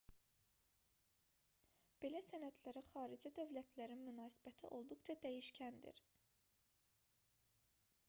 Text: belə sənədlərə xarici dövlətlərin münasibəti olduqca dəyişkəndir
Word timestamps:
belə 2.05 2.21
sənədlərə 2.29 2.83
xarici 2.89 3.33
dövlətlərin 3.41 4.03
münasibəti 4.09 4.73
olduqca 4.81 5.19
dəyişkəndir 5.29 6.05